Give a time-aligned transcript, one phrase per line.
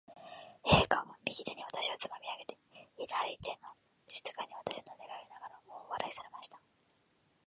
[0.63, 2.57] 陛下は、右手に私をつまみ上げて、
[2.97, 3.57] 左の手で
[4.07, 6.59] 静かに私をなでながら、大笑いされました。